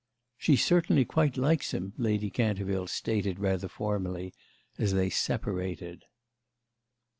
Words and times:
"She 0.35 0.55
certainly 0.55 1.05
quite 1.05 1.37
likes 1.37 1.75
him," 1.75 1.93
Lady 1.95 2.31
Canterville 2.31 2.87
stated 2.87 3.37
rather 3.37 3.67
formally 3.67 4.33
as 4.79 4.93
they 4.93 5.11
separated. 5.11 6.05